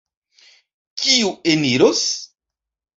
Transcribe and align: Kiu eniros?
Kiu 1.03 1.29
eniros? 1.55 2.05